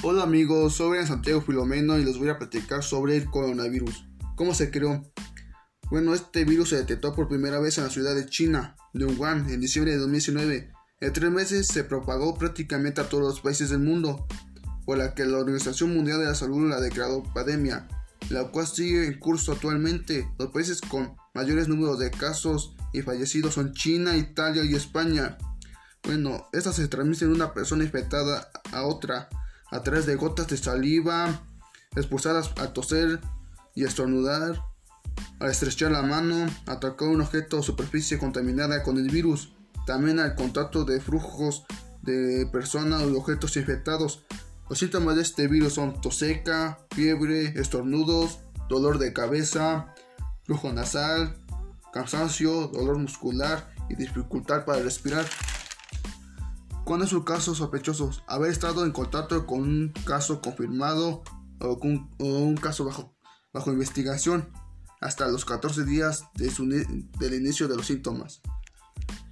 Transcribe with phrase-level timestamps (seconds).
[0.00, 4.06] Hola amigos, soy Santiago Filomeno y les voy a platicar sobre el coronavirus.
[4.36, 5.02] ¿Cómo se creó?
[5.90, 9.50] Bueno, este virus se detectó por primera vez en la ciudad de China, de Wuhan,
[9.50, 10.70] en diciembre de 2019.
[11.00, 14.24] En tres meses se propagó prácticamente a todos los países del mundo,
[14.86, 17.88] por la que la Organización Mundial de la Salud la declaró pandemia,
[18.30, 20.30] la cual sigue en curso actualmente.
[20.38, 25.36] Los países con mayores números de casos y fallecidos son China, Italia y España.
[26.04, 29.28] Bueno, esta se transmite de una persona infectada a otra
[29.70, 31.42] a través de gotas de saliva
[31.96, 33.20] expulsadas al toser
[33.74, 34.62] y estornudar,
[35.40, 39.52] al estrechar la mano, a tocar un objeto o superficie contaminada con el virus,
[39.86, 41.64] también al contacto de flujos
[42.02, 44.24] de personas o objetos infectados.
[44.68, 49.94] Los síntomas de este virus son tos seca, fiebre, estornudos, dolor de cabeza,
[50.44, 51.36] flujo nasal,
[51.92, 55.24] cansancio, dolor muscular y dificultad para respirar.
[56.88, 58.10] ¿Cuándo es un caso sospechoso?
[58.26, 61.22] Haber estado en contacto con un caso confirmado
[61.60, 63.14] o, con, un caso bajo,
[63.52, 64.48] bajo investigación
[65.02, 66.48] hasta los 14 días de
[67.18, 68.40] del inicio de los síntomas.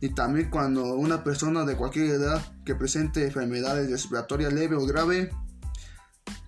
[0.00, 5.30] Y también cuando una persona de cualquier edad que presente enfermedades respiratorias leve o grave,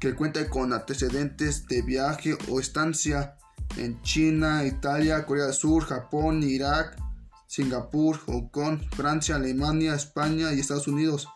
[0.00, 3.36] que cuente con antecedentes de viaje o estancia
[3.76, 7.00] en China, Italia, Corea del Sur, Japón, Irak,
[7.46, 11.28] Singapur, Hong Kong, Francia, Alemania, España y Estados Unidos.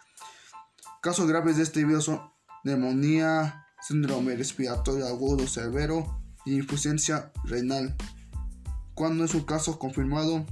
[1.02, 2.20] Casos graves de este virus son
[2.64, 7.96] neumonía, síndrome respiratorio agudo severo y insuficiencia renal.
[8.94, 10.44] Cuando es un caso confirmado,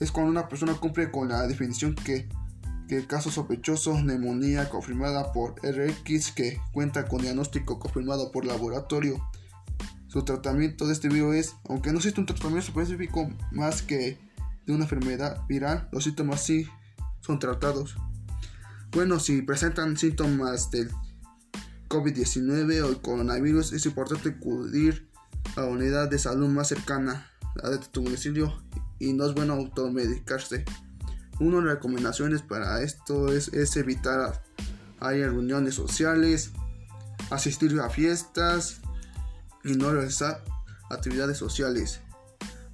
[0.00, 2.28] es cuando una persona cumple con la definición que,
[2.88, 9.22] que el caso sospechoso neumonía confirmada por RX que cuenta con diagnóstico confirmado por laboratorio.
[10.08, 14.18] Su tratamiento de este virus es, aunque no existe un tratamiento específico más que
[14.66, 16.68] de una enfermedad viral, los síntomas sí
[17.20, 17.96] son tratados.
[18.92, 20.90] Bueno, si presentan síntomas del
[21.88, 25.08] COVID-19 o el coronavirus, es importante acudir
[25.56, 27.30] a la unidad de salud más cercana
[27.62, 28.52] a de tu domicilio
[28.98, 30.64] y no es bueno automedicarse.
[31.38, 34.42] Una de las recomendaciones para esto es, es evitar
[35.00, 36.52] reuniones sociales,
[37.30, 38.80] asistir a fiestas
[39.64, 40.42] y no realizar
[40.90, 42.00] actividades sociales.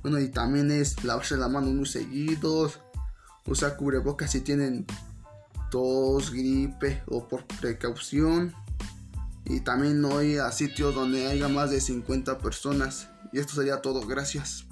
[0.02, 2.80] Bueno, y también es lavarse la mano muy seguidos,
[3.46, 4.86] usar cubrebocas si tienen
[5.70, 8.54] tos, gripe o por precaución.
[9.44, 13.08] Y también no ir a sitios donde haya más de 50 personas.
[13.32, 14.06] Y esto sería todo.
[14.06, 14.66] Gracias.